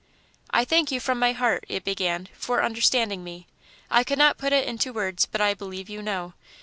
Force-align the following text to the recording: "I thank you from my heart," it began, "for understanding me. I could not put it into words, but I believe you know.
"I 0.49 0.65
thank 0.65 0.91
you 0.91 0.99
from 0.99 1.19
my 1.19 1.31
heart," 1.33 1.63
it 1.69 1.83
began, 1.83 2.27
"for 2.33 2.63
understanding 2.63 3.23
me. 3.23 3.45
I 3.91 4.03
could 4.03 4.17
not 4.17 4.39
put 4.39 4.51
it 4.51 4.67
into 4.67 4.91
words, 4.91 5.27
but 5.27 5.41
I 5.41 5.53
believe 5.53 5.89
you 5.91 6.01
know. 6.01 6.33